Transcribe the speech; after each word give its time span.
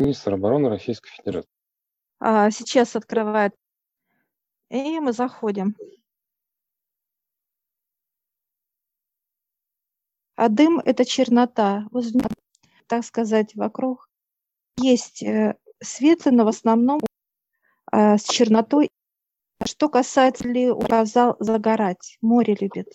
Министр 0.00 0.34
обороны 0.34 0.70
Российской 0.70 1.10
Федерации. 1.10 1.50
А, 2.20 2.50
сейчас 2.50 2.96
открывает. 2.96 3.54
И 4.70 4.98
мы 4.98 5.12
заходим. 5.12 5.76
А 10.36 10.48
дым– 10.48 10.78
это 10.84 11.04
чернота. 11.04 11.86
Так 12.86 13.04
сказать, 13.04 13.54
вокруг 13.54 14.08
есть 14.78 15.22
э, 15.22 15.56
светлый, 15.82 16.34
но 16.34 16.44
в 16.44 16.48
основном 16.48 17.00
э, 17.92 18.16
с 18.16 18.24
чернотой. 18.24 18.88
Что 19.66 19.90
касается 19.90 20.48
ли 20.48 20.70
указал 20.70 21.36
загорать, 21.40 22.16
море 22.22 22.56
любит. 22.58 22.88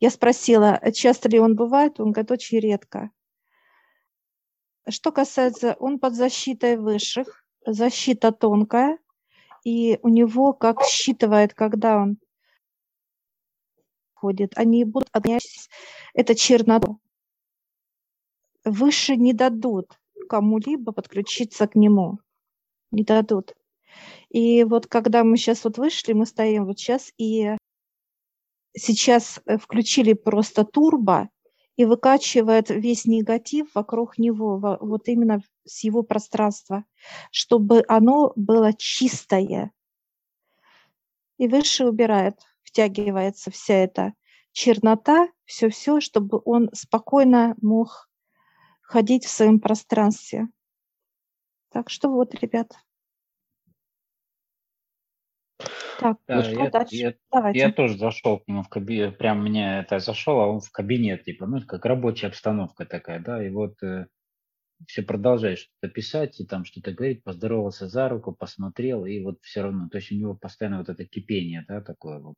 Я 0.00 0.08
спросила, 0.10 0.80
часто 0.94 1.28
ли 1.28 1.38
он 1.38 1.54
бывает, 1.54 2.00
он 2.00 2.12
говорит, 2.12 2.30
очень 2.30 2.60
редко. 2.60 3.10
Что 4.88 5.12
касается, 5.12 5.76
он 5.78 5.98
под 5.98 6.14
защитой 6.14 6.76
высших, 6.76 7.44
защита 7.66 8.32
тонкая, 8.32 8.98
и 9.64 9.98
у 10.02 10.08
него 10.08 10.52
как 10.52 10.82
считывает, 10.82 11.52
когда 11.52 11.98
он 11.98 12.18
ходит, 14.14 14.52
они 14.56 14.84
будут 14.84 15.08
отгонять 15.12 15.68
это 16.14 16.34
черноту. 16.34 17.00
Выше 18.64 19.16
не 19.16 19.32
дадут 19.32 19.98
кому-либо 20.28 20.92
подключиться 20.92 21.66
к 21.66 21.74
нему. 21.74 22.18
Не 22.90 23.04
дадут. 23.04 23.54
И 24.30 24.64
вот 24.64 24.86
когда 24.86 25.24
мы 25.24 25.36
сейчас 25.36 25.64
вот 25.64 25.78
вышли, 25.78 26.12
мы 26.12 26.26
стоим 26.26 26.66
вот 26.66 26.78
сейчас, 26.78 27.12
и 27.18 27.56
сейчас 28.76 29.40
э, 29.46 29.58
включили 29.58 30.12
просто 30.12 30.64
турбо, 30.64 31.28
и 31.78 31.84
выкачивает 31.84 32.70
весь 32.70 33.04
негатив 33.04 33.72
вокруг 33.72 34.18
него, 34.18 34.58
вот 34.80 35.06
именно 35.06 35.42
с 35.64 35.84
его 35.84 36.02
пространства, 36.02 36.84
чтобы 37.30 37.84
оно 37.86 38.32
было 38.34 38.72
чистое. 38.72 39.70
И 41.36 41.46
выше 41.46 41.86
убирает, 41.86 42.34
втягивается 42.64 43.52
вся 43.52 43.74
эта 43.74 44.14
чернота, 44.50 45.28
все-все, 45.44 46.00
чтобы 46.00 46.42
он 46.44 46.68
спокойно 46.72 47.54
мог 47.62 48.10
ходить 48.82 49.24
в 49.24 49.30
своем 49.30 49.60
пространстве. 49.60 50.48
Так 51.70 51.90
что 51.90 52.10
вот, 52.10 52.34
ребят. 52.34 52.72
Так, 55.98 56.16
да, 56.28 56.36
ну 56.36 56.42
что 56.44 56.64
я, 56.64 56.70
дальше? 56.70 56.94
Я, 56.94 57.14
Давайте. 57.32 57.58
я 57.58 57.72
тоже 57.72 57.98
зашел 57.98 58.38
к 58.38 58.46
нему 58.46 58.62
в 58.62 58.68
кабинет, 58.68 59.18
прям 59.18 59.42
мне 59.42 59.80
это 59.80 59.98
зашел, 59.98 60.40
а 60.40 60.46
он 60.46 60.60
в 60.60 60.70
кабинет, 60.70 61.24
типа, 61.24 61.46
ну, 61.46 61.60
как 61.66 61.84
рабочая 61.84 62.28
обстановка 62.28 62.86
такая, 62.86 63.18
да, 63.18 63.44
и 63.44 63.50
вот 63.50 63.82
э, 63.82 64.06
все 64.86 65.02
продолжает 65.02 65.58
что-то 65.58 65.88
писать 65.88 66.38
и 66.38 66.46
там 66.46 66.64
что-то 66.64 66.92
говорить, 66.92 67.24
поздоровался 67.24 67.88
за 67.88 68.08
руку, 68.08 68.32
посмотрел, 68.32 69.06
и 69.06 69.20
вот 69.20 69.38
все 69.42 69.62
равно, 69.62 69.88
то 69.88 69.98
есть 69.98 70.12
у 70.12 70.14
него 70.14 70.36
постоянно 70.36 70.78
вот 70.78 70.88
это 70.88 71.04
кипение, 71.04 71.64
да, 71.66 71.80
такое 71.80 72.20
вот. 72.20 72.36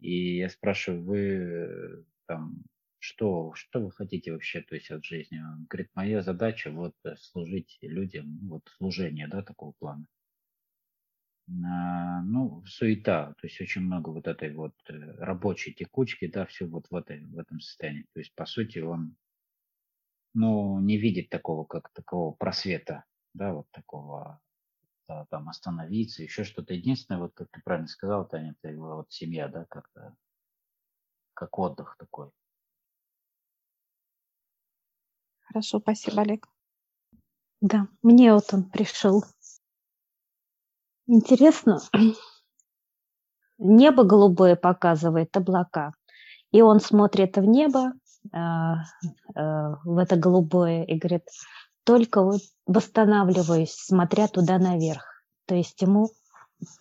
И 0.00 0.38
я 0.38 0.48
спрашиваю, 0.48 1.04
вы 1.04 2.04
там, 2.26 2.62
что, 3.00 3.52
что 3.54 3.80
вы 3.80 3.92
хотите 3.92 4.32
вообще, 4.32 4.62
то 4.62 4.74
есть 4.74 4.90
от 4.90 5.04
жизни? 5.04 5.40
Он 5.40 5.66
говорит, 5.68 5.90
моя 5.94 6.22
задача 6.22 6.70
вот 6.70 6.94
э, 7.04 7.16
служить 7.18 7.76
людям, 7.82 8.38
вот 8.48 8.62
служение, 8.78 9.28
да, 9.28 9.42
такого 9.42 9.72
плана 9.78 10.06
ну, 11.48 12.62
суета, 12.66 13.34
то 13.40 13.46
есть 13.46 13.60
очень 13.60 13.80
много 13.82 14.10
вот 14.10 14.26
этой 14.26 14.52
вот 14.52 14.74
э, 14.88 14.92
рабочей 15.18 15.72
текучки, 15.72 16.26
да, 16.26 16.44
все 16.44 16.66
вот 16.66 16.86
в, 16.90 16.94
этой, 16.94 17.24
в 17.24 17.38
этом 17.38 17.60
состоянии. 17.60 18.06
То 18.12 18.20
есть, 18.20 18.34
по 18.34 18.44
сути, 18.44 18.80
он, 18.80 19.16
ну, 20.34 20.78
не 20.80 20.98
видит 20.98 21.30
такого, 21.30 21.64
как 21.64 21.90
такого 21.94 22.32
просвета, 22.32 23.04
да, 23.32 23.54
вот 23.54 23.66
такого, 23.70 24.40
да, 25.08 25.24
там, 25.30 25.48
остановиться, 25.48 26.22
еще 26.22 26.44
что-то. 26.44 26.74
Единственное, 26.74 27.20
вот 27.20 27.32
как 27.34 27.48
ты 27.50 27.62
правильно 27.64 27.88
сказал, 27.88 28.28
Таня, 28.28 28.54
это 28.58 28.70
его 28.70 28.96
вот 28.96 29.10
семья, 29.10 29.48
да, 29.48 29.64
как-то, 29.70 30.14
как 31.32 31.58
отдых 31.58 31.96
такой. 31.98 32.30
Хорошо, 35.40 35.78
спасибо, 35.80 36.20
Олег. 36.20 36.46
Да, 37.60 37.88
мне 38.02 38.34
вот 38.34 38.52
он 38.52 38.70
пришел 38.70 39.24
Интересно, 41.10 41.80
небо 43.56 44.04
голубое 44.04 44.56
показывает 44.56 45.34
облака, 45.34 45.94
и 46.50 46.60
он 46.60 46.80
смотрит 46.80 47.38
в 47.38 47.44
небо, 47.44 47.92
а, 48.30 48.82
а, 49.34 49.78
в 49.84 49.96
это 49.96 50.16
голубое, 50.16 50.84
и 50.84 50.98
говорит, 50.98 51.22
только 51.84 52.22
вот 52.22 52.42
восстанавливаюсь, 52.66 53.72
смотря 53.72 54.28
туда 54.28 54.58
наверх. 54.58 55.24
То 55.46 55.54
есть 55.54 55.80
ему 55.80 56.10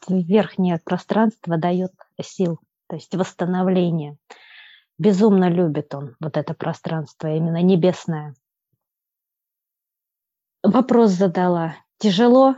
верхнее 0.09 0.81
пространство 0.83 1.57
дает 1.57 1.93
сил, 2.21 2.59
то 2.87 2.97
есть 2.97 3.15
восстановление. 3.15 4.17
Безумно 4.97 5.49
любит 5.49 5.95
он 5.95 6.17
вот 6.19 6.35
это 6.35 6.53
пространство, 6.53 7.33
именно 7.33 7.61
небесное. 7.61 8.35
Вопрос 10.63 11.11
задала. 11.11 11.75
Тяжело? 11.97 12.57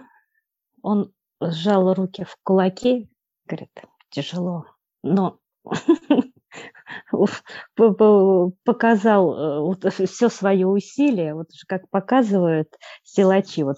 Он 0.81 1.13
сжал 1.41 1.94
руки 1.94 2.23
в 2.23 2.35
кулаки, 2.44 3.09
говорит, 3.45 3.72
тяжело, 4.09 4.66
но 5.03 5.39
показал 8.63 9.73
э, 9.73 9.89
все 10.05 10.29
свое 10.29 10.67
усилие, 10.67 11.35
вот 11.35 11.47
как 11.67 11.89
показывают 11.89 12.69
силачи, 13.03 13.61
вот 13.61 13.77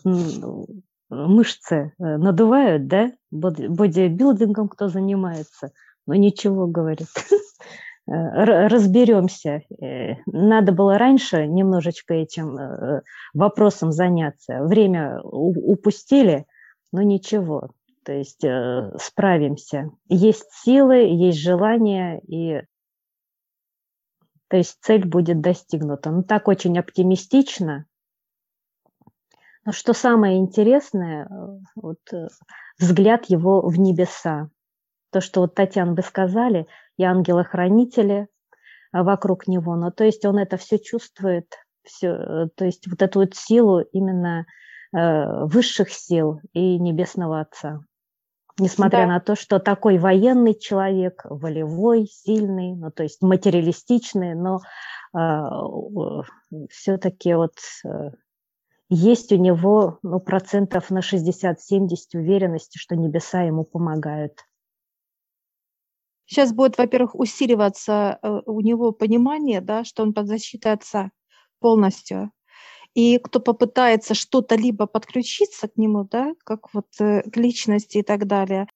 мышцы 1.10 1.76
э, 1.76 2.18
надувают, 2.18 2.88
да, 2.88 3.12
бодибилдингом 3.32 4.70
кто 4.70 4.88
занимается, 4.88 5.72
но 6.08 6.16
ничего, 6.16 6.68
говорит, 6.68 7.08
э, 8.08 8.68
разберемся. 8.68 9.62
Надо 10.26 10.72
было 10.72 10.98
раньше 10.98 11.48
немножечко 11.48 12.14
этим 12.14 12.58
вопросом 13.34 13.92
заняться. 13.92 14.64
Время 14.64 15.22
упустили, 15.22 16.46
но 16.92 17.02
ничего, 17.02 17.70
то 18.04 18.14
есть 18.14 18.44
э, 18.44 18.92
справимся. 19.00 19.92
Есть 20.08 20.52
силы, 20.52 20.96
есть 20.96 21.40
желание, 21.40 22.20
и 22.22 22.62
то 24.48 24.58
есть 24.58 24.78
цель 24.82 25.06
будет 25.08 25.42
достигнута. 25.42 26.12
Ну 26.12 26.24
так 26.24 26.48
очень 26.48 26.78
оптимистично. 26.78 27.86
Но 29.64 29.72
что 29.72 29.94
самое 29.94 30.38
интересное, 30.38 31.26
э, 31.26 31.60
вот 31.76 32.00
э, 32.12 32.28
взгляд 32.80 33.26
его 33.26 33.62
в 33.62 33.80
небеса. 33.80 34.50
То, 35.12 35.22
что 35.22 35.42
вот 35.42 35.56
Татьяна 35.56 35.94
вы 35.94 36.02
сказали, 36.02 36.68
и 36.98 37.04
ангелы-хранители 37.04 38.28
а, 38.92 39.04
вокруг 39.04 39.48
него. 39.48 39.76
Но 39.76 39.92
то 39.92 40.04
есть 40.04 40.26
он 40.26 40.38
это 40.38 40.58
все 40.58 40.80
чувствует, 40.80 41.56
все, 41.84 42.08
э, 42.08 42.48
то 42.56 42.66
есть 42.66 42.88
вот 42.88 43.02
эту 43.02 43.20
вот 43.20 43.36
силу 43.36 43.80
именно 43.80 44.46
высших 44.94 45.90
сил 45.90 46.42
и 46.54 46.78
Небесного 46.78 47.40
Отца. 47.40 47.82
Несмотря 48.60 49.02
да. 49.02 49.08
на 49.08 49.20
то, 49.20 49.36
что 49.36 49.60
такой 49.60 49.98
военный 49.98 50.54
человек, 50.54 51.26
волевой, 51.26 52.06
сильный, 52.06 52.76
ну, 52.76 52.92
то 52.92 53.04
есть 53.04 53.22
материалистичный, 53.22 54.36
но 54.36 54.60
э, 55.18 56.68
все-таки 56.70 57.34
вот 57.34 57.56
э, 57.86 58.12
есть 58.90 59.32
у 59.32 59.38
него 59.38 60.00
ну, 60.04 60.20
процентов 60.20 60.90
на 60.90 61.00
60-70 61.00 61.56
уверенности, 62.14 62.78
что 62.78 62.96
небеса 62.96 63.44
ему 63.44 63.64
помогают. 63.64 64.46
Сейчас 66.26 66.54
будет, 66.54 66.78
во-первых, 66.78 67.16
усиливаться 67.16 68.20
э, 68.22 68.42
у 68.46 68.60
него 68.62 68.92
понимание, 68.92 69.62
да, 69.62 69.84
что 69.86 70.04
он 70.04 70.14
под 70.14 70.28
защитой 70.28 70.74
отца 70.74 71.12
полностью. 71.60 72.32
И 72.94 73.18
кто 73.20 73.40
попытается 73.40 74.14
что-то 74.14 74.56
либо 74.56 74.86
подключиться 74.86 75.68
к 75.68 75.78
нему, 75.78 76.04
да, 76.04 76.34
как 76.44 76.74
вот 76.74 76.88
э, 77.00 77.22
к 77.22 77.38
личности 77.38 78.00
и 78.00 78.04
так 78.04 78.28
далее, 78.28 78.68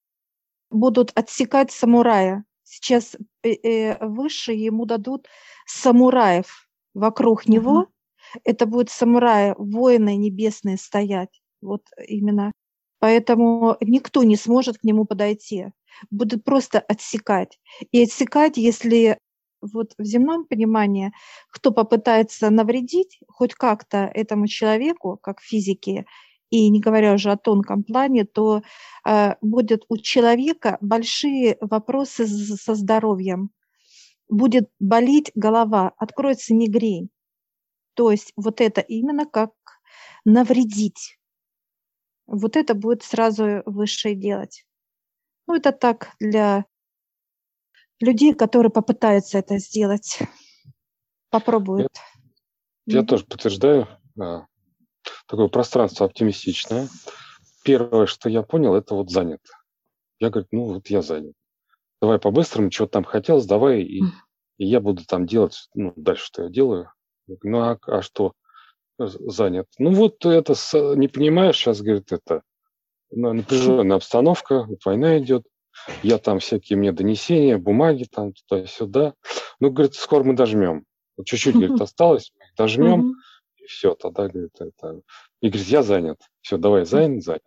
будут 0.70 1.12
отсекать 1.14 1.70
самурая. 1.70 2.44
Сейчас 2.64 3.16
э, 3.42 3.50
э, 3.50 4.06
выше 4.06 4.52
ему 4.52 4.86
дадут 4.86 5.28
самураев 5.66 6.68
вокруг 6.94 7.46
него. 7.46 7.82
Mm-hmm. 7.82 8.40
Это 8.44 8.66
будут 8.66 8.90
самураи, 8.90 9.54
воины 9.58 10.16
небесные 10.16 10.78
стоять. 10.78 11.42
Вот 11.60 11.82
именно. 12.08 12.52
Поэтому 12.98 13.76
никто 13.80 14.22
не 14.22 14.36
сможет 14.36 14.78
к 14.78 14.84
нему 14.84 15.04
подойти. 15.04 15.66
Будут 16.10 16.42
просто 16.44 16.80
отсекать. 16.80 17.58
И 17.90 18.02
отсекать, 18.02 18.56
если 18.56 19.18
вот 19.60 19.94
в 19.98 20.04
земном 20.04 20.44
понимании, 20.44 21.12
кто 21.50 21.72
попытается 21.72 22.50
навредить 22.50 23.20
хоть 23.28 23.54
как-то 23.54 24.10
этому 24.14 24.46
человеку, 24.46 25.18
как 25.22 25.40
физике, 25.40 26.06
и 26.50 26.68
не 26.68 26.80
говоря 26.80 27.14
уже 27.14 27.32
о 27.32 27.36
тонком 27.36 27.82
плане, 27.82 28.24
то 28.24 28.62
э, 29.04 29.34
будет 29.40 29.84
у 29.88 29.96
человека 29.96 30.78
большие 30.80 31.56
вопросы 31.60 32.26
со 32.26 32.74
здоровьем. 32.74 33.50
Будет 34.28 34.70
болеть 34.78 35.32
голова, 35.34 35.92
откроется 35.96 36.54
мигрень. 36.54 37.10
То 37.94 38.10
есть 38.10 38.32
вот 38.36 38.60
это 38.60 38.80
именно 38.80 39.26
как 39.26 39.52
навредить. 40.24 41.18
Вот 42.26 42.56
это 42.56 42.74
будет 42.74 43.02
сразу 43.02 43.62
высшее 43.66 44.14
делать. 44.14 44.66
Ну, 45.46 45.54
это 45.54 45.72
так 45.72 46.10
для 46.18 46.66
людей, 48.00 48.34
которые 48.34 48.70
попытаются 48.70 49.38
это 49.38 49.58
сделать, 49.58 50.18
попробуют. 51.30 51.92
Я, 52.86 53.00
я 53.00 53.04
тоже 53.04 53.24
подтверждаю. 53.24 53.88
А, 54.20 54.46
такое 55.26 55.48
пространство 55.48 56.06
оптимистичное. 56.06 56.88
Первое, 57.64 58.06
что 58.06 58.28
я 58.28 58.42
понял, 58.42 58.74
это 58.74 58.94
вот 58.94 59.10
занят. 59.10 59.40
Я 60.18 60.30
говорю, 60.30 60.46
ну 60.52 60.64
вот 60.74 60.88
я 60.88 61.02
занят. 61.02 61.34
Давай 62.00 62.18
по-быстрому, 62.18 62.70
что 62.70 62.86
там 62.86 63.04
хотелось, 63.04 63.46
давай, 63.46 63.82
и, 63.82 64.02
и 64.58 64.66
я 64.66 64.80
буду 64.80 65.04
там 65.04 65.26
делать, 65.26 65.68
ну, 65.74 65.92
дальше, 65.96 66.26
что 66.26 66.44
я 66.44 66.50
делаю. 66.50 66.92
Ну, 67.42 67.60
а, 67.60 67.78
а 67.86 68.02
что 68.02 68.34
занят? 68.98 69.66
Ну, 69.78 69.92
вот 69.92 70.24
это, 70.24 70.54
не 70.94 71.08
понимаешь, 71.08 71.56
сейчас, 71.56 71.80
говорит, 71.80 72.12
это 72.12 72.42
напряженная 73.10 73.96
обстановка, 73.96 74.64
вот 74.64 74.84
война 74.84 75.18
идет, 75.18 75.46
я 76.02 76.18
там 76.18 76.38
всякие 76.38 76.78
мне 76.78 76.92
донесения, 76.92 77.58
бумаги 77.58 78.04
там 78.04 78.32
туда-сюда. 78.32 79.14
Ну, 79.60 79.70
говорит, 79.70 79.94
скоро 79.94 80.24
мы 80.24 80.34
дожмем. 80.34 80.84
Вот 81.16 81.26
чуть-чуть, 81.26 81.54
говорит, 81.54 81.80
осталось, 81.80 82.32
мы 82.38 82.44
дожмем, 82.56 83.14
и 83.56 83.64
все, 83.66 83.94
тогда, 83.94 84.28
говорит, 84.28 84.52
это... 84.60 85.00
И 85.40 85.48
говорит, 85.48 85.68
я 85.68 85.82
занят. 85.82 86.20
Все, 86.40 86.58
давай, 86.58 86.84
занят, 86.84 87.24
занят. 87.24 87.42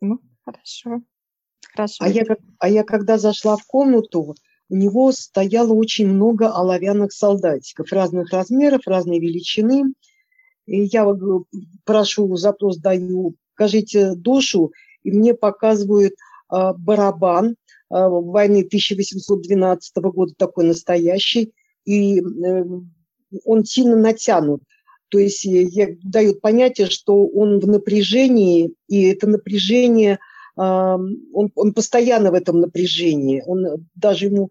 Ну, 0.00 0.20
хорошо. 0.44 1.02
Хорошо. 1.74 1.96
А 2.00 2.08
я, 2.08 2.24
а 2.58 2.68
я 2.68 2.84
когда 2.84 3.18
зашла 3.18 3.56
в 3.56 3.64
комнату, 3.64 4.34
у 4.68 4.76
него 4.76 5.12
стояло 5.12 5.72
очень 5.72 6.08
много 6.08 6.48
оловянных 6.48 7.12
солдатиков 7.12 7.92
разных 7.92 8.32
размеров, 8.32 8.86
разной 8.86 9.18
величины. 9.18 9.94
И 10.66 10.82
я 10.84 11.06
прошу, 11.84 12.36
запрос 12.36 12.78
даю, 12.78 13.34
покажите 13.54 14.14
душу, 14.14 14.72
и 15.02 15.10
мне 15.10 15.34
показывают 15.34 16.14
э, 16.52 16.72
барабан 16.76 17.50
э, 17.50 17.54
войны 17.90 18.60
1812 18.60 19.96
года, 19.96 20.32
такой 20.36 20.64
настоящий, 20.64 21.52
и 21.84 22.20
э, 22.20 22.64
он 23.44 23.64
сильно 23.64 23.96
натянут. 23.96 24.62
То 25.08 25.18
есть 25.18 25.46
дают 26.04 26.40
понятие, 26.40 26.88
что 26.88 27.26
он 27.26 27.58
в 27.58 27.66
напряжении, 27.66 28.74
и 28.88 29.04
это 29.04 29.26
напряжение, 29.26 30.14
э, 30.14 30.60
он, 30.60 31.50
он 31.54 31.74
постоянно 31.74 32.30
в 32.30 32.34
этом 32.34 32.60
напряжении. 32.60 33.42
Он 33.46 33.88
даже 33.94 34.26
ему 34.26 34.50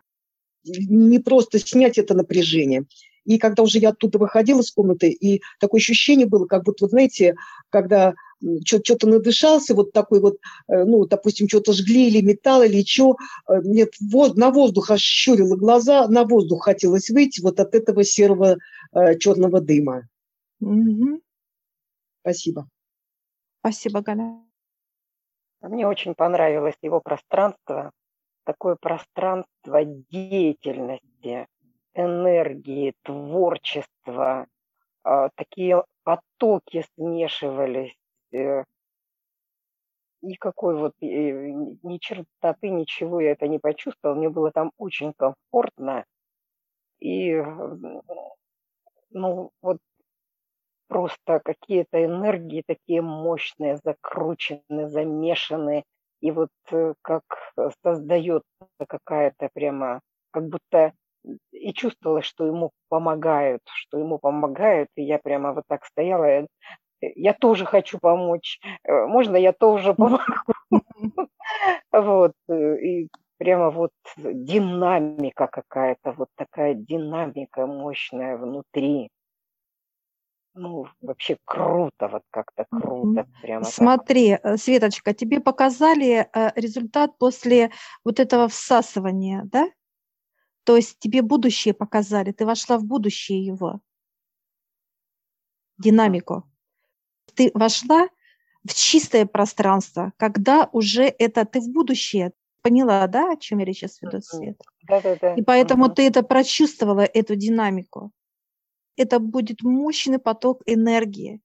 не 0.65 1.19
просто 1.19 1.59
снять 1.59 1.97
это 1.97 2.13
напряжение. 2.13 2.85
И 3.29 3.37
когда 3.37 3.61
уже 3.61 3.77
я 3.77 3.89
оттуда 3.89 4.17
выходила 4.17 4.61
из 4.61 4.71
комнаты, 4.71 5.11
и 5.11 5.43
такое 5.59 5.77
ощущение 5.77 6.25
было, 6.25 6.47
как 6.47 6.63
будто, 6.63 6.85
вот 6.85 6.89
знаете, 6.89 7.35
когда 7.69 8.15
что-то 8.65 9.07
надышался, 9.07 9.75
вот 9.75 9.91
такой 9.91 10.19
вот, 10.19 10.37
э, 10.67 10.83
ну, 10.83 11.05
допустим, 11.05 11.47
что-то 11.47 11.73
жгли 11.73 12.07
или 12.07 12.21
металл, 12.25 12.63
или 12.63 12.83
что, 12.83 13.17
э, 13.47 13.59
мне 13.61 13.85
на 14.35 14.49
воздух 14.49 14.89
аж 14.89 15.01
щурило 15.01 15.55
глаза, 15.57 16.07
на 16.07 16.23
воздух 16.23 16.63
хотелось 16.63 17.11
выйти 17.11 17.39
вот 17.41 17.59
от 17.59 17.75
этого 17.75 18.03
серого 18.03 18.57
э, 18.93 19.17
черного 19.19 19.61
дыма. 19.61 20.07
Угу. 20.59 21.21
Спасибо. 22.21 22.67
Спасибо, 23.59 24.01
Галя. 24.01 24.41
Мне 25.61 25.85
очень 25.85 26.15
понравилось 26.15 26.77
его 26.81 26.99
пространство, 26.99 27.91
такое 28.43 28.75
пространство 28.75 29.85
деятельности, 29.85 31.45
энергии, 31.93 32.93
творчества, 33.03 34.47
а, 35.03 35.29
такие 35.35 35.83
потоки 36.03 36.85
смешивались, 36.95 37.95
э, 38.31 38.63
никакой 40.21 40.75
вот 40.75 40.93
ни 41.01 41.97
черноты, 41.97 42.69
ничего 42.69 43.21
я 43.21 43.31
это 43.31 43.47
не 43.47 43.59
почувствовала. 43.59 44.17
Мне 44.17 44.29
было 44.29 44.51
там 44.51 44.71
очень 44.77 45.13
комфортно. 45.13 46.05
И, 46.99 47.41
ну, 49.11 49.51
вот 49.61 49.77
просто 50.87 51.39
какие-то 51.39 52.03
энергии 52.03 52.63
такие 52.65 53.01
мощные, 53.01 53.77
закрученные, 53.77 54.89
замешанные. 54.89 55.83
И 56.19 56.31
вот 56.31 56.49
э, 56.71 56.93
как 57.01 57.23
создается 57.81 58.43
какая-то 58.77 59.49
прямо, 59.53 60.01
как 60.31 60.49
будто 60.49 60.91
и 61.59 61.73
чувствовала, 61.73 62.21
что 62.21 62.45
ему 62.45 62.71
помогают, 62.89 63.61
что 63.65 63.97
ему 63.97 64.17
помогают, 64.17 64.89
и 64.95 65.03
я 65.03 65.19
прямо 65.19 65.53
вот 65.53 65.63
так 65.67 65.85
стояла, 65.85 66.47
я 67.01 67.33
тоже 67.33 67.65
хочу 67.65 67.99
помочь, 67.99 68.59
э, 68.83 69.05
можно 69.05 69.35
я 69.35 69.53
тоже 69.53 69.93
помогу? 69.93 70.23
Вот, 71.91 72.33
э, 72.47 72.77
и 72.77 73.09
прямо 73.37 73.71
вот 73.71 73.91
динамика 74.17 75.47
какая-то, 75.47 76.11
вот 76.11 76.27
такая 76.35 76.75
динамика 76.75 77.65
мощная 77.65 78.37
внутри. 78.37 79.09
Ну, 80.53 80.85
вообще 81.01 81.37
круто, 81.45 82.07
вот 82.07 82.23
как-то 82.31 82.65
круто. 82.69 83.25
Прямо 83.41 83.65
Смотри, 83.65 84.31
так. 84.31 84.45
Э, 84.45 84.57
Светочка, 84.57 85.13
тебе 85.13 85.39
показали 85.39 86.29
результат 86.55 87.17
после 87.17 87.71
вот 88.03 88.19
этого 88.19 88.47
всасывания, 88.47 89.41
да? 89.45 89.69
То 90.69 90.75
есть 90.75 90.99
тебе 90.99 91.23
будущее 91.23 91.73
показали, 91.73 92.31
ты 92.31 92.45
вошла 92.45 92.77
в 92.77 92.85
будущее 92.85 93.43
его, 93.43 93.81
динамику. 95.79 96.43
Ты 97.33 97.49
вошла 97.55 98.07
в 98.63 98.75
чистое 98.75 99.25
пространство, 99.25 100.13
когда 100.17 100.69
уже 100.71 101.05
это 101.05 101.43
ты 101.45 101.59
в 101.59 101.69
будущее. 101.69 102.33
Поняла, 102.61 103.07
да, 103.07 103.31
о 103.31 103.37
чем 103.37 103.57
я 103.57 103.73
сейчас 103.73 103.99
веду, 103.99 104.21
Свет? 104.21 104.61
Да, 104.83 105.01
да, 105.01 105.15
да. 105.19 105.33
И 105.33 105.41
поэтому 105.41 105.85
угу. 105.85 105.95
ты 105.95 106.07
это 106.07 106.21
прочувствовала, 106.21 107.01
эту 107.01 107.35
динамику. 107.35 108.11
Это 108.95 109.17
будет 109.17 109.63
мощный 109.63 110.19
поток 110.19 110.61
энергии 110.67 111.41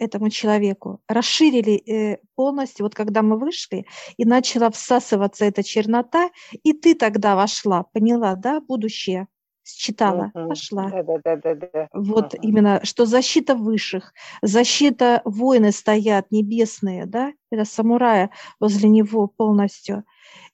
этому 0.00 0.30
человеку, 0.30 1.00
расширили 1.08 1.76
э, 1.76 2.18
полностью, 2.34 2.84
вот 2.84 2.94
когда 2.94 3.22
мы 3.22 3.38
вышли, 3.38 3.86
и 4.16 4.24
начала 4.24 4.70
всасываться 4.70 5.44
эта 5.44 5.62
чернота, 5.62 6.30
и 6.64 6.72
ты 6.72 6.94
тогда 6.94 7.36
вошла, 7.36 7.84
поняла, 7.92 8.34
да, 8.34 8.60
будущее, 8.60 9.28
считала, 9.62 10.32
uh-huh. 10.34 10.48
пошла. 10.48 10.90
Да, 10.90 11.02
да, 11.02 11.18
да, 11.22 11.36
да, 11.36 11.54
да. 11.54 11.88
Вот 11.92 12.34
uh-huh. 12.34 12.38
именно, 12.42 12.80
что 12.82 13.04
защита 13.04 13.54
высших, 13.54 14.14
защита 14.42 15.20
воины 15.24 15.70
стоят 15.70 16.30
небесные, 16.30 17.06
да, 17.06 17.32
это 17.50 17.64
самурая 17.64 18.30
возле 18.58 18.88
него 18.88 19.26
полностью. 19.28 20.04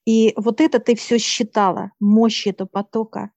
И 0.05 0.35
вот 0.37 0.61
это 0.61 0.81
ты 0.81 0.97
все 0.97 1.19
считала, 1.19 1.93
мощь 2.01 2.47
этого 2.47 2.69
потока 2.69 3.31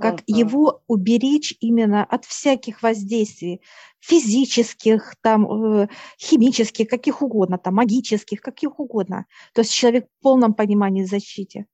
как 0.00 0.20
uh-huh. 0.20 0.24
его 0.26 0.82
уберечь 0.86 1.56
именно 1.60 2.04
от 2.04 2.24
всяких 2.24 2.82
воздействий 2.82 3.60
физических, 4.00 5.14
там, 5.20 5.82
э, 5.82 5.88
химических, 6.18 6.88
каких 6.88 7.22
угодно, 7.22 7.58
там, 7.58 7.74
магических, 7.74 8.40
каких 8.40 8.80
угодно. 8.80 9.26
То 9.52 9.60
есть 9.60 9.72
человек 9.72 10.06
в 10.06 10.22
полном 10.22 10.54
понимании 10.54 11.04
защите. 11.04 11.66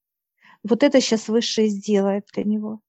Вот 0.62 0.82
это 0.82 1.00
сейчас 1.00 1.28
высшее 1.28 1.68
сделает 1.68 2.26
для 2.34 2.44
него. 2.44 2.80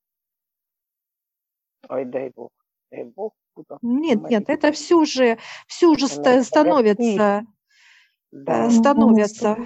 Ой, 1.89 2.06
дай 2.06 2.32
Бог, 2.36 2.51
дай 2.91 3.03
Бог. 3.03 3.34
Нет, 3.82 4.29
нет, 4.29 4.50
это 4.50 4.72
все 4.72 4.96
уже, 4.96 5.39
все 5.67 5.88
уже 5.88 6.08
становится, 6.08 7.48
да. 8.32 8.67
Э, 8.67 8.70
становится 8.70 9.58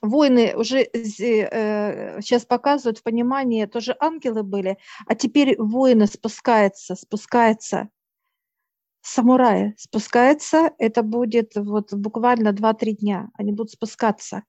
войны 0.00 0.54
уже 0.56 0.82
э, 0.82 2.20
сейчас 2.22 2.44
показывают 2.44 2.98
в 2.98 3.02
понимании, 3.02 3.66
тоже 3.66 3.96
ангелы 4.00 4.42
были, 4.42 4.78
а 5.06 5.14
теперь 5.14 5.56
воины 5.58 6.06
спускаются, 6.06 6.94
спускаются, 6.94 7.88
самураи 9.02 9.74
спускаются, 9.78 10.70
это 10.78 11.02
будет 11.02 11.52
вот 11.56 11.92
буквально 11.92 12.52
2-3 12.52 12.92
дня, 12.92 13.30
они 13.34 13.52
будут 13.52 13.72
спускаться, 13.72 14.42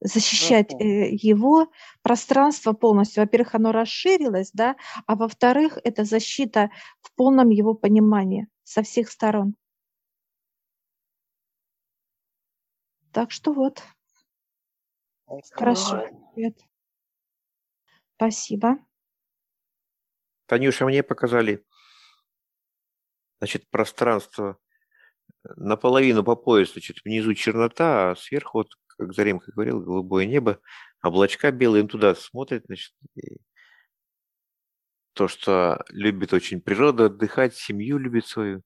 защищать 0.00 0.72
э, 0.74 1.10
его 1.10 1.68
пространство 2.02 2.72
полностью. 2.72 3.22
Во-первых, 3.22 3.54
оно 3.54 3.72
расширилось, 3.72 4.50
да, 4.52 4.76
а 5.06 5.16
во-вторых, 5.16 5.78
это 5.82 6.04
защита 6.04 6.70
в 7.00 7.12
полном 7.14 7.50
его 7.50 7.74
понимании 7.74 8.48
со 8.64 8.82
всех 8.82 9.10
сторон. 9.10 9.54
Так 13.12 13.30
что 13.32 13.52
вот. 13.52 13.82
Хорошо. 15.52 16.08
Привет. 16.34 16.58
Спасибо. 18.16 18.78
Танюша, 20.46 20.86
мне 20.86 21.02
показали, 21.02 21.64
значит, 23.38 23.68
пространство 23.68 24.58
э, 25.44 25.48
наполовину 25.56 26.24
по 26.24 26.34
пояс, 26.34 26.72
значит, 26.72 27.04
внизу 27.04 27.34
чернота, 27.34 28.12
а 28.12 28.16
сверху, 28.16 28.58
вот, 28.58 28.68
как 28.86 29.12
Заремка 29.12 29.52
говорил, 29.52 29.80
голубое 29.80 30.24
небо, 30.24 30.60
облачка 31.02 31.50
белые, 31.50 31.82
он 31.82 31.88
туда 31.88 32.14
смотрит, 32.14 32.64
значит, 32.66 32.94
то, 35.12 35.28
что 35.28 35.84
любит 35.90 36.32
очень 36.32 36.62
природу, 36.62 37.04
отдыхать, 37.04 37.54
семью 37.54 37.98
любит 37.98 38.26
свою. 38.26 38.62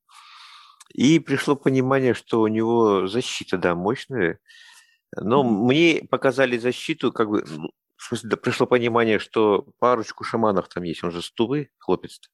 И 0.95 1.19
пришло 1.19 1.57
понимание, 1.57 2.15
что 2.15 2.41
у 2.41 2.47
него 2.47 3.09
защита, 3.09 3.59
да, 3.59 3.75
мощная. 3.75 4.39
Но 5.17 5.43
мне 5.43 6.07
показали 6.09 6.57
защиту, 6.57 7.13
как 7.13 7.29
бы, 7.29 7.45
в 7.45 8.03
смысле, 8.03 8.31
да, 8.31 8.37
пришло 8.37 8.67
понимание, 8.67 9.19
что 9.19 9.67
парочку 9.79 10.25
шаманов 10.25 10.69
там 10.69 10.83
есть. 10.85 11.05
Он 11.05 11.11
же 11.11 11.23
стувы, 11.23 11.71
хлопец. 11.79 12.19
-то. 12.19 12.29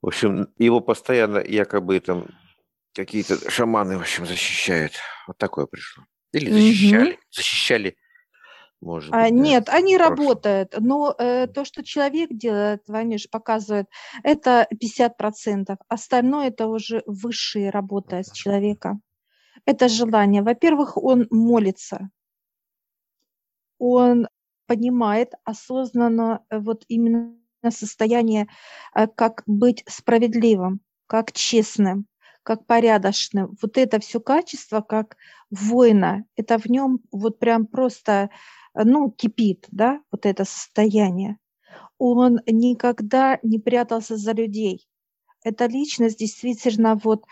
В 0.00 0.06
общем, 0.06 0.48
его 0.58 0.80
постоянно 0.80 1.38
якобы 1.38 1.98
там 2.00 2.26
какие-то 2.94 3.50
шаманы, 3.50 3.98
в 3.98 4.00
общем, 4.00 4.26
защищают. 4.26 4.92
Вот 5.26 5.38
такое 5.38 5.66
пришло. 5.66 6.04
Или 6.32 6.50
защищали. 6.50 7.12
Угу. 7.12 7.20
Защищали, 7.30 7.96
может 8.80 9.12
а, 9.12 9.24
быть. 9.24 9.32
Нет, 9.32 9.68
они 9.68 9.96
работают. 9.96 10.74
Но 10.78 11.14
э, 11.18 11.46
то, 11.48 11.64
что 11.64 11.82
человек 11.82 12.30
делает, 12.30 12.82
Ваниш 12.86 13.28
показывает, 13.28 13.86
это 14.22 14.68
50%. 14.72 15.76
Остальное 15.88 16.48
это 16.48 16.66
уже 16.68 17.02
высшая 17.06 17.70
работа 17.70 18.22
с 18.22 18.30
человека. 18.32 18.98
Это 19.64 19.88
желание. 19.88 20.42
Во-первых, 20.42 20.96
он 20.96 21.26
молится. 21.30 22.10
Он 23.78 24.28
понимает 24.66 25.32
осознанно 25.44 26.44
э, 26.50 26.58
вот 26.58 26.84
именно 26.88 27.34
состояние, 27.70 28.48
э, 28.94 29.06
как 29.06 29.42
быть 29.46 29.84
справедливым, 29.88 30.80
как 31.06 31.32
честным, 31.32 32.06
как 32.42 32.66
порядочным. 32.66 33.56
Вот 33.62 33.78
это 33.78 33.98
все 34.00 34.20
качество, 34.20 34.80
как 34.80 35.16
воина, 35.50 36.24
это 36.36 36.58
в 36.58 36.66
нем 36.66 37.00
вот 37.10 37.38
прям 37.38 37.66
просто, 37.66 38.30
э, 38.74 38.84
ну, 38.84 39.10
кипит, 39.10 39.66
да, 39.70 40.00
вот 40.12 40.26
это 40.26 40.44
состояние. 40.44 41.38
Он 41.98 42.40
никогда 42.46 43.38
не 43.42 43.58
прятался 43.58 44.16
за 44.16 44.32
людей. 44.32 44.86
Эта 45.44 45.66
личность 45.66 46.18
действительно 46.18 46.96
вот, 46.96 47.24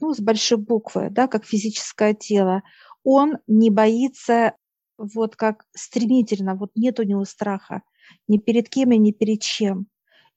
ну, 0.00 0.12
с 0.12 0.20
большой 0.20 0.58
буквы, 0.58 1.08
да, 1.10 1.28
как 1.28 1.44
физическое 1.44 2.14
тело. 2.14 2.62
Он 3.04 3.38
не 3.46 3.70
боится 3.70 4.54
вот 4.98 5.36
как 5.36 5.66
стремительно, 5.74 6.54
вот 6.54 6.70
нет 6.74 7.00
у 7.00 7.02
него 7.02 7.24
страха 7.24 7.82
ни 8.28 8.38
перед 8.38 8.68
кем 8.68 8.92
и 8.92 8.98
ни 8.98 9.12
перед 9.12 9.40
чем. 9.40 9.86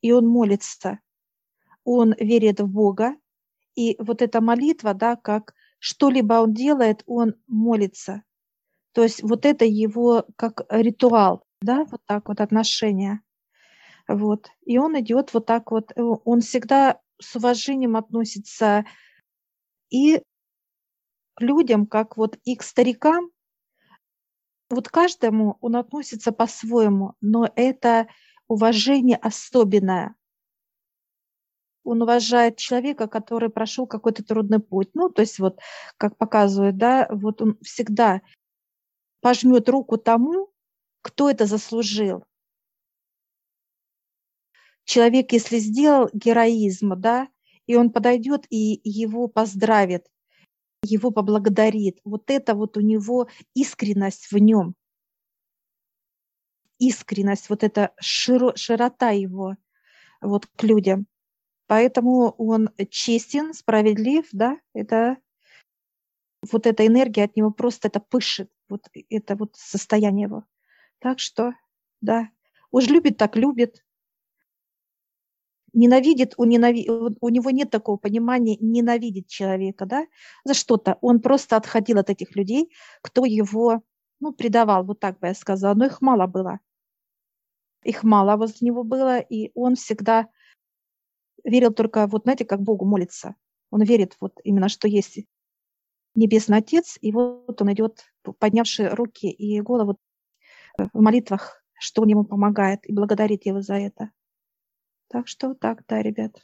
И 0.02 0.12
он 0.12 0.28
молится. 0.28 1.00
Он 1.84 2.14
верит 2.20 2.60
в 2.60 2.68
Бога. 2.68 3.16
И 3.76 3.96
вот 4.00 4.22
эта 4.22 4.42
молитва, 4.42 4.94
да, 4.94 5.16
как 5.16 5.54
что-либо 5.80 6.36
он 6.36 6.54
делает, 6.54 7.04
он 7.06 7.36
молится. 7.48 8.24
То 8.94 9.04
есть 9.04 9.22
вот 9.22 9.46
это 9.46 9.66
его 9.66 10.26
как 10.36 10.66
ритуал, 10.70 11.44
да, 11.62 11.86
вот 11.86 12.02
так 12.06 12.30
вот 12.30 12.42
отношения. 12.42 13.22
Вот. 14.08 14.50
И 14.66 14.78
он 14.78 15.00
идет 15.00 15.34
вот 15.34 15.46
так 15.46 15.72
вот, 15.72 15.92
э, 15.96 16.02
он 16.02 16.42
всегда 16.42 17.00
с 17.20 17.36
уважением 17.36 17.96
относится 17.96 18.86
и 19.90 20.22
людям, 21.40 21.86
как 21.86 22.18
вот 22.18 22.38
и 22.44 22.56
к 22.56 22.64
старикам, 22.64 23.32
вот 24.70 24.90
каждому 24.90 25.58
он 25.62 25.76
относится 25.78 26.32
по-своему, 26.32 27.14
но 27.22 27.50
это 27.56 28.08
уважение 28.48 29.18
особенное. 29.18 30.16
Он 31.84 32.02
уважает 32.02 32.58
человека, 32.58 33.08
который 33.08 33.50
прошел 33.50 33.88
какой-то 33.88 34.24
трудный 34.24 34.60
путь. 34.60 34.90
Ну, 34.94 35.10
то 35.10 35.22
есть 35.22 35.40
вот, 35.40 35.60
как 35.96 36.18
показывает, 36.18 36.78
да, 36.78 37.08
вот 37.10 37.42
он 37.42 37.58
всегда 37.62 38.22
пожмет 39.22 39.70
руку 39.70 39.98
тому, 39.98 40.52
кто 41.02 41.30
это 41.30 41.46
заслужил. 41.46 42.26
Человек, 44.88 45.34
если 45.34 45.58
сделал 45.58 46.10
героизм, 46.14 46.94
да, 46.96 47.28
и 47.66 47.76
он 47.76 47.92
подойдет 47.92 48.46
и 48.50 48.80
его 48.86 49.28
поздравит, 49.28 50.08
его 50.82 51.12
поблагодарит. 51.12 52.00
Вот 52.06 52.32
это 52.32 52.56
вот 52.56 52.78
у 52.78 52.80
него 52.80 53.28
искренность 53.54 54.32
в 54.32 54.38
нем. 54.38 54.76
Искренность, 56.80 57.50
вот 57.50 57.66
эта 57.66 57.92
широ, 58.00 58.56
широта 58.56 59.10
его 59.10 59.58
вот 60.22 60.46
к 60.46 60.64
людям. 60.64 61.06
Поэтому 61.68 62.30
он 62.38 62.70
честен, 62.90 63.54
справедлив, 63.54 64.26
да, 64.32 64.58
это 64.74 65.18
вот 66.50 66.66
эта 66.66 66.88
энергия 66.88 67.26
от 67.26 67.36
него 67.36 67.52
просто 67.52 67.90
это 67.90 68.00
пышет, 68.00 68.50
вот 68.70 68.88
это 69.10 69.36
вот 69.36 69.54
состояние 69.58 70.28
его. 70.28 70.46
Так 71.00 71.20
что, 71.20 71.56
да, 72.00 72.30
уж 72.72 72.88
любит, 72.88 73.18
так 73.18 73.36
любит, 73.36 73.84
ненавидит, 75.74 76.34
у, 76.38 76.46
ненави... 76.46 76.90
у 76.90 77.30
него 77.30 77.52
нет 77.52 77.70
такого 77.70 77.98
понимания 77.98 78.58
ненавидеть 78.60 79.28
человека, 79.28 79.86
да, 79.86 80.06
за 80.44 80.54
что-то. 80.54 80.98
Он 81.02 81.20
просто 81.20 81.56
отходил 81.56 82.00
от 82.00 82.10
этих 82.10 82.36
людей, 82.36 82.72
кто 83.02 83.26
его, 83.26 83.82
ну, 84.20 84.34
предавал, 84.34 84.84
вот 84.84 85.00
так 85.00 85.20
бы 85.20 85.28
я 85.28 85.34
сказала, 85.34 85.74
но 85.76 85.86
их 85.86 86.02
мало 86.02 86.28
было. 86.28 86.60
Их 87.84 88.04
мало 88.04 88.38
возле 88.38 88.68
него 88.68 88.84
было, 88.84 89.20
и 89.20 89.52
он 89.54 89.76
всегда 89.76 90.28
верил 91.44 91.74
только, 91.74 92.08
вот 92.08 92.24
знаете, 92.24 92.46
как 92.46 92.62
Богу 92.62 92.86
молится. 92.86 93.36
Он 93.70 93.82
верит 93.84 94.18
вот 94.20 94.34
именно, 94.44 94.70
что 94.70 94.88
есть 94.88 95.20
Небесный 96.16 96.58
Отец, 96.58 96.98
и 97.00 97.12
вот 97.12 97.62
он 97.62 97.72
идет, 97.74 98.04
поднявший 98.40 98.90
руки 98.90 99.30
и 99.30 99.62
голову 99.62 99.98
в 100.78 101.00
молитвах, 101.00 101.64
что 101.80 102.02
он 102.02 102.08
ему 102.08 102.24
помогает, 102.24 102.88
и 102.90 102.94
благодарит 102.94 103.46
его 103.46 103.62
за 103.62 103.76
это. 103.76 104.12
Так 105.10 105.28
что 105.28 105.54
так, 105.54 105.86
да, 105.88 106.02
ребят. 106.02 106.40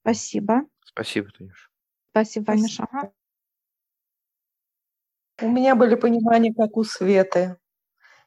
Спасибо. 0.00 0.62
Спасибо, 0.84 1.30
Танюша. 1.30 1.68
Спасибо, 2.10 2.54
Миша. 2.54 2.86
Ага. 2.90 3.12
У 5.42 5.50
меня 5.50 5.74
были 5.74 5.96
понимания, 5.96 6.54
как 6.54 6.78
у 6.78 6.84
Светы. 6.84 7.58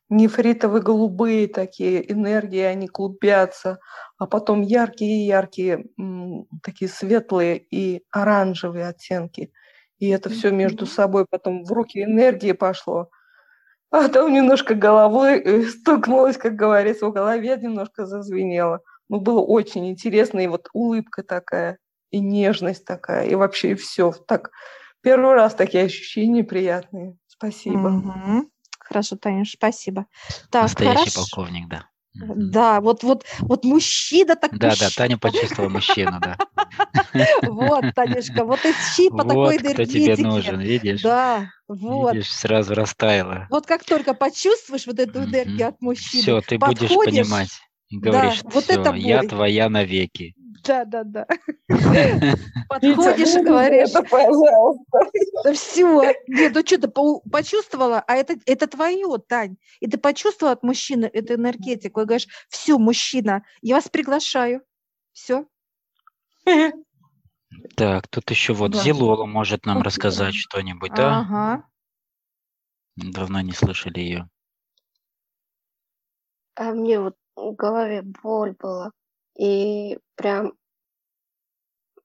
Нефритовые 0.09 0.83
голубые 0.83 1.47
такие 1.47 2.11
энергии, 2.11 2.61
они 2.61 2.87
клубятся, 2.87 3.79
а 4.17 4.27
потом 4.27 4.61
яркие-яркие, 4.61 5.85
такие 6.63 6.89
светлые 6.89 7.57
и 7.57 8.03
оранжевые 8.11 8.87
оттенки. 8.87 9.51
И 9.97 10.09
это 10.09 10.29
все 10.29 10.51
между 10.51 10.85
собой 10.85 11.25
потом 11.29 11.63
в 11.63 11.71
руки 11.71 12.03
энергии 12.03 12.51
пошло. 12.53 13.09
А 13.91 14.07
там 14.07 14.31
немножко 14.31 14.75
головой 14.75 15.39
э, 15.39 15.63
стукнулось, 15.63 16.37
как 16.37 16.55
говорится, 16.55 17.07
в 17.07 17.13
голове 17.13 17.57
немножко 17.57 18.05
зазвенело. 18.05 18.81
Ну, 19.09 19.19
было 19.19 19.41
очень 19.41 19.89
интересно, 19.89 20.39
и 20.39 20.47
вот 20.47 20.69
улыбка 20.73 21.23
такая, 21.23 21.79
и 22.11 22.19
нежность 22.19 22.85
такая, 22.85 23.27
и 23.27 23.35
вообще 23.35 23.71
и 23.71 23.75
все. 23.75 24.11
Так, 24.11 24.51
первый 25.01 25.33
раз 25.33 25.55
такие 25.55 25.83
ощущения 25.83 26.43
приятные. 26.43 27.17
Спасибо. 27.27 27.87
Угу. 27.87 28.49
Хорошо, 28.79 29.17
Танюш, 29.17 29.51
спасибо. 29.51 30.05
Так, 30.51 30.63
Настоящий 30.63 31.11
хорошо. 31.11 31.21
полковник, 31.21 31.67
да. 31.67 31.85
Да, 32.13 32.81
вот, 32.81 33.03
вот, 33.03 33.25
вот 33.39 33.63
мужчина 33.63 34.35
так 34.35 34.57
Да, 34.57 34.69
мужчина. 34.69 34.89
да, 34.89 34.95
Таня 34.95 35.17
почувствовала 35.17 35.69
мужчину, 35.69 36.19
да. 36.21 36.37
Вот, 37.43 37.85
Танюшка, 37.95 38.43
вот 38.43 38.59
ищи 38.65 39.09
по 39.09 39.23
такой 39.23 39.57
энергетике. 39.57 39.73
кто 39.73 40.15
тебе 40.15 40.17
нужен, 40.17 40.59
видишь? 40.59 41.01
Да, 41.01 41.49
вот. 41.67 42.13
Видишь, 42.13 42.33
сразу 42.33 42.73
растаяла. 42.73 43.47
Вот 43.49 43.65
как 43.65 43.83
только 43.83 44.13
почувствуешь 44.13 44.85
вот 44.85 44.99
эту 44.99 45.23
энергию 45.23 45.69
от 45.69 45.81
мужчины, 45.81 46.21
Все, 46.23 46.41
ты 46.41 46.57
будешь 46.57 46.89
понимать. 46.89 47.49
Говоришь, 47.91 48.43
да, 48.43 48.49
вот 48.51 48.63
все, 48.65 48.73
это 48.73 48.93
я 48.93 49.23
твоя 49.23 49.67
навеки. 49.69 50.35
Да, 50.63 50.85
да, 50.85 51.03
да. 51.03 51.25
Подходишь 52.67 53.35
и 53.35 53.43
говоришь. 53.43 53.89
Это, 53.89 54.03
пожалуйста. 54.03 54.99
Да 55.43 55.53
все. 55.53 56.13
Нет, 56.27 56.53
ну 56.53 56.61
что, 56.61 56.77
ты 56.77 57.29
почувствовала, 57.31 58.03
а 58.05 58.15
это, 58.15 58.35
это 58.45 58.67
твое, 58.67 59.17
Тань. 59.27 59.57
И 59.79 59.87
ты 59.87 59.97
почувствовала 59.97 60.53
от 60.53 60.63
мужчины 60.63 61.05
эту 61.05 61.35
энергетику. 61.35 62.01
И 62.01 62.05
говоришь, 62.05 62.27
все, 62.49 62.77
мужчина, 62.77 63.43
я 63.61 63.75
вас 63.75 63.87
приглашаю. 63.87 64.61
Все. 65.11 65.47
Так, 67.75 68.07
тут 68.07 68.29
еще 68.29 68.53
вот 68.53 68.71
да. 68.71 68.83
Зилола 68.83 69.25
может 69.25 69.65
нам 69.65 69.81
рассказать 69.81 70.35
что-нибудь, 70.35 70.93
да? 70.93 71.19
Ага. 71.19 71.63
Давно 72.95 73.41
не 73.41 73.53
слышали 73.53 73.99
ее. 73.99 74.29
А 76.55 76.73
мне 76.73 76.99
вот 76.99 77.15
голове 77.51 78.01
боль 78.01 78.55
была. 78.57 78.91
И 79.37 79.97
прям 80.15 80.53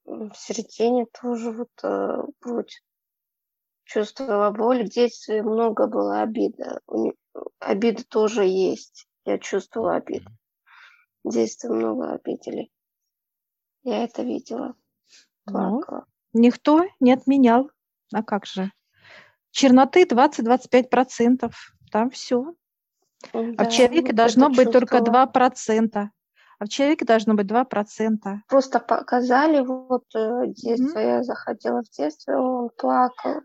в 0.05 0.35
середине 0.35 1.07
тоже 1.07 1.51
вот, 1.51 1.71
э, 1.83 2.23
вот 2.45 2.69
чувствовала 3.85 4.51
боль. 4.51 4.85
В 4.85 4.91
детстве 4.91 5.43
много 5.43 5.87
было 5.87 6.21
обида. 6.21 6.81
Обида 7.59 8.05
тоже 8.05 8.45
есть. 8.45 9.09
Я 9.25 9.39
чувствовала 9.39 9.97
обиду. 9.97 10.31
В 11.25 11.31
детстве 11.31 11.71
много 11.71 12.13
обидели. 12.13 12.71
Я 13.83 14.05
это 14.05 14.23
видела. 14.23 14.75
Ну, 15.47 15.83
никто 16.33 16.85
не 17.01 17.13
отменял. 17.13 17.71
А 18.13 18.23
как 18.23 18.47
же? 18.47 18.71
Черноты 19.51 20.05
20-25%. 20.05 21.53
Там 21.91 22.11
все. 22.11 22.55
Да, 23.33 23.41
а 23.59 23.65
в 23.65 23.73
человеке 23.73 24.13
должно 24.13 24.51
быть 24.51 24.71
только 24.73 24.99
2%. 24.99 26.09
а 26.59 26.65
в 26.65 26.69
человеке 26.69 27.05
должно 27.05 27.35
быть 27.35 27.47
2%. 27.47 28.39
Просто 28.49 28.81
показали, 28.81 29.61
вот 29.61 30.05
э, 30.15 30.47
детство, 30.49 30.99
mm-hmm. 30.99 31.09
я 31.09 31.23
заходила 31.23 31.83
в 31.83 31.91
детство, 31.91 32.33
он 32.33 32.71
плакал. 32.77 33.43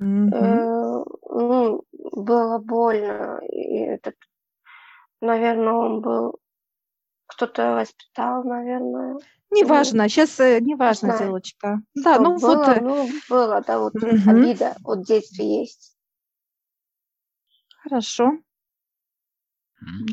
Mm-hmm. 0.00 0.30
Э, 0.32 1.04
ну, 1.30 1.84
было 1.92 2.58
больно. 2.58 3.40
И 3.48 3.78
этот, 3.78 4.14
наверное, 5.20 5.72
он 5.72 6.00
был 6.00 6.40
кто-то 7.30 7.74
воспитал, 7.74 8.44
наверное. 8.44 9.18
Неважно, 9.50 10.08
сейчас 10.08 10.38
э, 10.40 10.60
неважно, 10.60 11.16
Зелочка. 11.16 11.80
Да, 11.94 12.18
ну 12.18 12.38
было, 12.38 12.56
вот... 12.56 12.68
Э, 12.68 12.80
ну, 12.80 13.08
было, 13.28 13.62
да, 13.66 13.78
вот 13.78 13.94
угу. 13.94 14.06
обида 14.06 14.76
от 14.84 15.04
детства 15.04 15.42
есть. 15.42 15.96
Хорошо. 17.82 18.32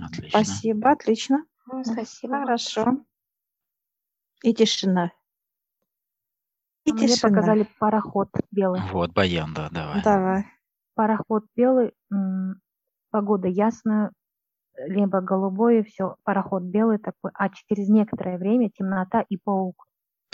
Отлично. 0.01 0.29
Спасибо, 0.29 0.91
отлично. 0.91 1.45
Ну, 1.65 1.83
спасибо. 1.83 2.39
Хорошо. 2.39 3.05
И 4.43 4.53
тишина. 4.53 5.11
И 6.85 6.93
Мне 6.93 7.07
тишина. 7.07 7.29
показали 7.29 7.67
пароход 7.79 8.29
белый. 8.51 8.81
Вот, 8.91 9.11
Баян, 9.13 9.53
да, 9.53 9.69
давай. 9.69 10.03
Давай. 10.03 10.45
Пароход 10.93 11.45
белый, 11.55 11.93
погода 13.09 13.47
ясная, 13.47 14.11
либо 14.77 15.21
голубой, 15.21 15.83
все, 15.83 16.15
пароход 16.23 16.63
белый 16.63 16.97
такой, 16.97 17.31
а 17.33 17.49
через 17.49 17.89
некоторое 17.89 18.37
время 18.37 18.69
темнота 18.69 19.21
и 19.27 19.37
паук. 19.37 19.85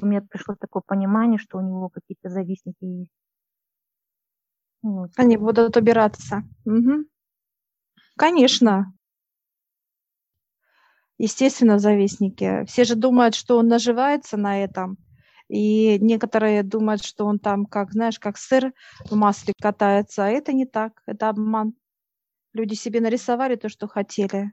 У 0.01 0.05
меня 0.05 0.21
пришло 0.21 0.55
такое 0.55 0.83
понимание, 0.85 1.37
что 1.37 1.57
у 1.57 1.61
него 1.61 1.89
какие-то 1.89 2.29
завистники 2.29 2.83
есть. 2.83 3.11
Вот. 4.81 5.11
Они 5.15 5.37
будут 5.37 5.77
убираться. 5.77 6.43
Угу. 6.65 7.05
Конечно. 8.17 8.93
Естественно, 11.17 11.79
завистники. 11.79 12.65
Все 12.65 12.83
же 12.83 12.95
думают, 12.95 13.35
что 13.35 13.57
он 13.57 13.67
наживается 13.67 14.37
на 14.37 14.63
этом. 14.63 14.97
И 15.47 15.99
некоторые 15.99 16.63
думают, 16.63 17.03
что 17.03 17.25
он 17.25 17.39
там, 17.39 17.65
как, 17.65 17.91
знаешь, 17.91 18.19
как 18.19 18.37
сыр 18.37 18.73
в 19.05 19.15
масле 19.15 19.53
катается. 19.61 20.25
А 20.25 20.29
это 20.29 20.53
не 20.53 20.65
так, 20.65 21.01
это 21.05 21.29
обман. 21.29 21.73
Люди 22.53 22.73
себе 22.73 23.01
нарисовали 23.01 23.55
то, 23.55 23.69
что 23.69 23.87
хотели. 23.87 24.51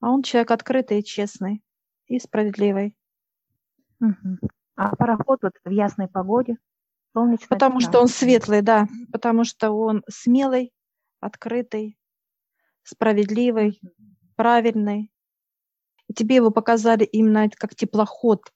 А 0.00 0.10
он 0.10 0.22
человек 0.22 0.50
открытый 0.50 1.00
и 1.00 1.04
честный. 1.04 1.62
И 2.06 2.18
справедливый. 2.18 2.96
Угу. 4.00 4.38
А 4.76 4.96
пароход 4.96 5.40
вот 5.42 5.52
в 5.64 5.70
ясной 5.70 6.08
погоде? 6.08 6.56
Солнечная 7.12 7.48
Потому 7.48 7.80
что 7.80 8.00
он 8.00 8.08
светлый, 8.08 8.62
да. 8.62 8.86
Потому 9.12 9.44
что 9.44 9.72
он 9.72 10.02
смелый, 10.08 10.72
открытый, 11.20 11.98
справедливый, 12.82 13.80
правильный. 14.36 15.10
И 16.10 16.12
тебе 16.12 16.34
его 16.34 16.50
показали 16.50 17.04
именно 17.04 17.48
как 17.48 17.76
теплоход. 17.76 18.52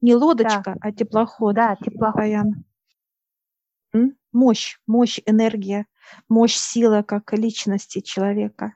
Не 0.00 0.16
лодочка, 0.16 0.74
да. 0.74 0.76
а 0.80 0.90
теплоход. 0.90 1.54
Да, 1.54 1.76
теплоход. 1.76 2.16
Баян. 2.16 2.64
Мощь, 4.32 4.80
мощь, 4.88 5.20
энергия 5.24 5.86
мощь, 6.28 6.56
сила 6.56 7.02
как 7.02 7.32
личности 7.32 8.00
человека. 8.00 8.74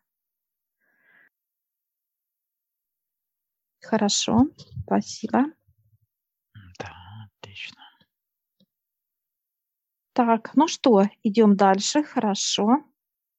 Хорошо, 3.80 4.46
спасибо. 4.84 5.44
Да, 6.78 6.94
отлично. 7.40 7.82
Так, 10.12 10.54
ну 10.54 10.68
что, 10.68 11.04
идем 11.22 11.56
дальше, 11.56 12.02
хорошо. 12.02 12.84